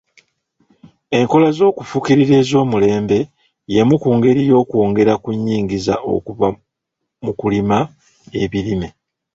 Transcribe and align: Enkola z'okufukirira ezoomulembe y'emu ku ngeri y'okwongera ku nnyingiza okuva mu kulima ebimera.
Enkola 1.19 1.47
z'okufukirira 1.57 2.33
ezoomulembe 2.41 3.19
y'emu 3.73 3.95
ku 4.03 4.09
ngeri 4.17 4.41
y'okwongera 4.49 5.13
ku 5.23 5.29
nnyingiza 5.37 5.95
okuva 6.15 6.47
mu 7.23 7.31
kulima 7.39 7.77
ebimera. 8.41 8.89